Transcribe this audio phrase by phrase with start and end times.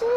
[0.00, 0.08] 亲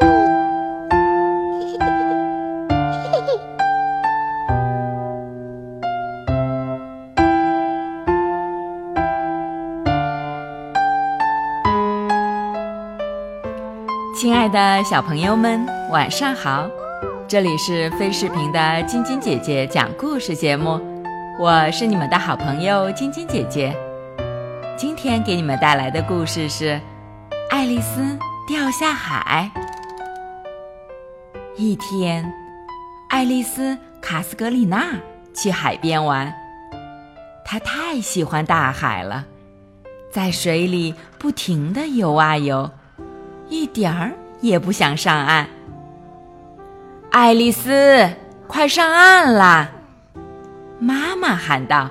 [14.33, 16.69] 爱的小朋友们，晚上好！
[17.27, 20.79] 这里是飞视频的晶晶姐姐讲故事节目，
[21.37, 23.75] 我是你们的好朋友晶晶姐姐。
[24.77, 26.75] 今天给你们带来的故事是
[27.49, 29.51] 《爱丽丝掉下海》。
[31.55, 32.33] 一天，
[33.09, 34.95] 爱丽丝·卡斯格里娜
[35.35, 36.33] 去海边玩，
[37.45, 39.23] 她太喜欢大海了，
[40.11, 42.69] 在水里不停地游啊游。
[43.49, 45.47] 一点儿也不想上岸。
[47.11, 48.09] 爱丽丝，
[48.47, 49.69] 快上岸啦！
[50.79, 51.87] 妈妈喊道。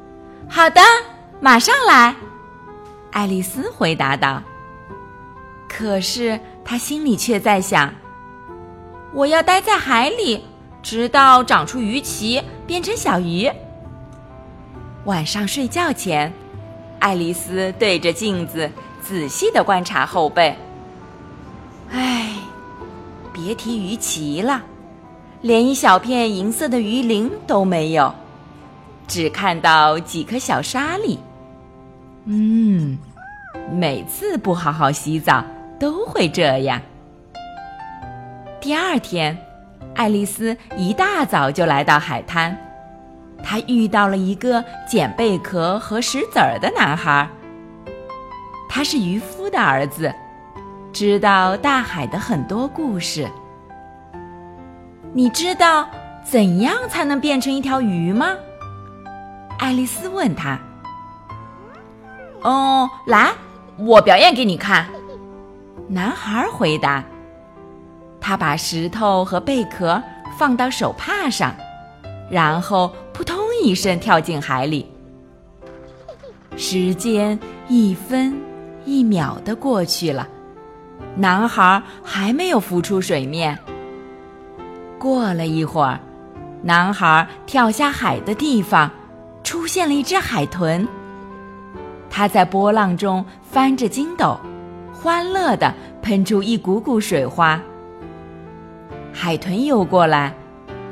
[0.48, 0.80] “好的，
[1.38, 2.14] 马上来。”
[3.12, 4.42] 爱丽丝回答道。
[5.68, 7.92] 可是她心里却在想
[9.14, 10.44] ：“我要待在海里，
[10.82, 13.50] 直到长出鱼鳍，变成小鱼。”
[15.04, 16.32] 晚上睡觉前，
[16.98, 18.70] 爱丽丝对着镜子
[19.02, 20.56] 仔细的观察后背。
[21.90, 22.36] 唉，
[23.32, 24.62] 别提鱼鳍了，
[25.40, 28.14] 连一小片银色的鱼鳞都没有，
[29.06, 31.18] 只看到几颗小沙粒。
[32.24, 32.96] 嗯，
[33.72, 35.44] 每次不好好洗澡
[35.78, 36.80] 都会这样。
[38.62, 39.36] 第二天，
[39.96, 42.56] 爱丽丝一大早就来到海滩，
[43.42, 47.28] 她遇到了一个捡贝壳和石子儿的男孩。
[48.68, 50.14] 他是渔夫的儿子。
[50.92, 53.28] 知道大海的很多故事。
[55.12, 55.88] 你知道
[56.22, 58.36] 怎样才能变成一条鱼吗？
[59.58, 60.56] 爱丽丝问他。
[62.42, 63.32] 哦，来，
[63.76, 64.86] 我表演给你看。
[65.88, 67.02] 男孩回答。
[68.22, 70.00] 他把石头和贝壳
[70.38, 71.52] 放到手帕上，
[72.30, 74.86] 然后扑通一声跳进海里。
[76.56, 77.38] 时间
[77.68, 78.40] 一分
[78.84, 80.28] 一秒的过去了。
[81.16, 83.58] 男孩还没有浮出水面。
[84.98, 85.98] 过了一会儿，
[86.62, 88.90] 男孩跳下海的地方，
[89.42, 90.86] 出现了一只海豚。
[92.08, 94.38] 它在波浪中翻着筋斗，
[94.92, 97.60] 欢乐地喷出一股股水花。
[99.22, 100.34] 海豚游过来，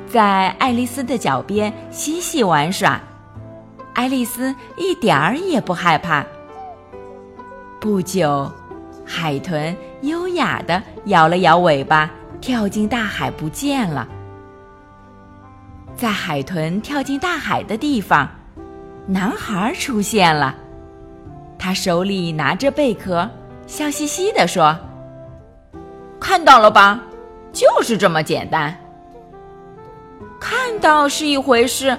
[0.06, 3.00] 在爱丽丝的脚边嬉戏玩耍。
[3.92, 6.24] 爱丽丝一点儿也不害怕。
[7.80, 8.48] 不久。
[9.04, 12.08] 海豚优雅地摇了摇尾巴，
[12.40, 14.06] 跳进大海不见了。
[15.96, 18.30] 在海豚跳进大海的地方，
[19.08, 20.54] 男孩出现了。
[21.58, 23.28] 他手里拿着贝壳，
[23.66, 24.78] 笑嘻嘻地说
[26.20, 27.02] ：“看到了吧，
[27.52, 28.76] 就是这么简单。
[30.40, 31.96] 看到是一回事，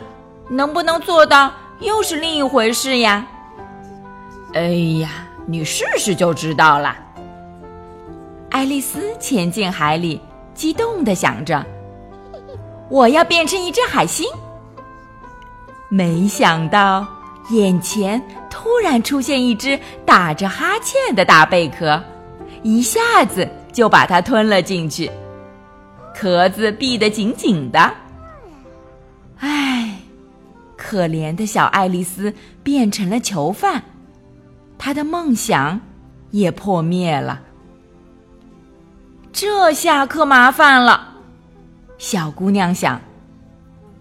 [0.50, 3.26] 能不能做到又是另一回事呀？”
[4.54, 4.62] 哎
[5.00, 5.28] 呀！
[5.48, 6.96] 你试试就知道了。
[8.52, 10.22] 爱丽丝潜进海里，
[10.54, 11.66] 激动地想着
[12.90, 14.30] ：“我要变成一只海星。”
[15.90, 17.06] 没想到，
[17.50, 22.02] 眼前突然出现一只打着哈欠的大贝壳，
[22.62, 25.10] 一下子就把它吞了进去，
[26.14, 27.94] 壳子闭得紧紧的。
[29.40, 30.00] 唉，
[30.78, 33.84] 可怜的小爱丽丝变成了囚犯。
[34.78, 35.80] 她的梦想
[36.32, 37.42] 也破灭了，
[39.32, 41.16] 这下可麻烦了。
[41.98, 43.00] 小姑娘想，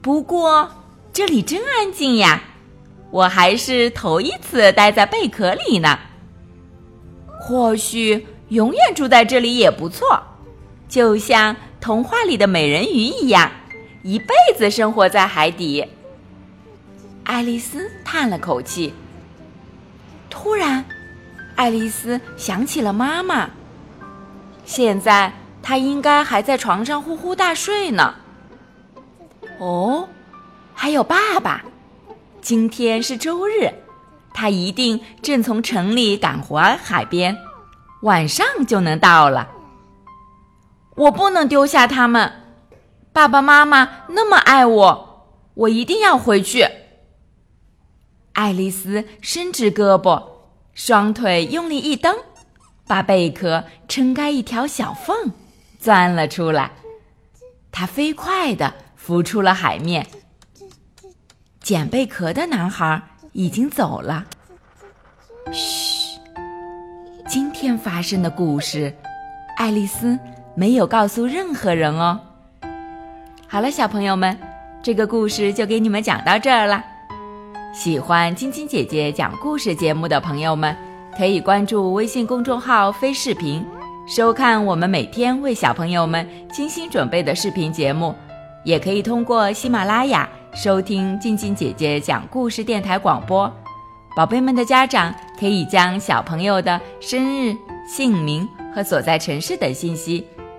[0.01, 0.69] 不过
[1.13, 2.43] 这里真安静呀，
[3.11, 5.99] 我还是头一次待在贝壳里呢。
[7.39, 10.23] 或许永远住在这里也不错，
[10.89, 13.51] 就像童话里的美人鱼一样，
[14.03, 15.87] 一辈子生活在海底。
[17.25, 18.93] 爱丽丝叹了口气。
[20.29, 20.85] 突然，
[21.57, 23.49] 爱丽丝想起了妈妈。
[24.65, 25.33] 现在
[25.63, 28.15] 她应该还在床上呼呼大睡呢。
[29.59, 30.09] 哦，
[30.75, 31.65] 还有爸爸，
[32.43, 33.73] 今天是周日，
[34.33, 37.37] 他一定正从城里赶回海边，
[38.03, 39.49] 晚上就能到了。
[40.97, 42.33] 我不能丢下他们，
[43.13, 46.67] 爸爸妈妈那么爱我，我一定要回去。
[48.33, 50.23] 爱丽丝伸直胳膊，
[50.75, 52.17] 双腿用力一蹬，
[52.87, 55.33] 把贝壳撑开一条小缝，
[55.79, 56.73] 钻了出来。
[57.73, 60.07] 她飞快地浮出了海面。
[61.61, 63.01] 捡贝壳的男孩
[63.33, 64.27] 已经走了。
[65.53, 66.19] 嘘，
[67.29, 68.95] 今天发生的故事，
[69.57, 70.19] 爱丽丝
[70.55, 72.21] 没有告诉任何人哦。
[73.47, 74.37] 好了，小朋友们，
[74.83, 76.85] 这个故事就给你们讲到这儿了。
[77.73, 80.77] 喜欢晶晶姐姐讲故事节目的朋友们，
[81.17, 83.65] 可以关注微信公众号“飞视频”，
[84.09, 88.15] 收看我们每天为小朋友们精心准备的视频节目。
[88.65, 93.51] 也可以通过喜马拉雅收听静静姐姐讲故事电台广播。
[94.15, 97.57] 宝贝们的家长可以将小朋友的生日、
[97.89, 100.27] 姓名和所在城市等信息，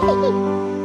[0.00, 0.68] Hehehe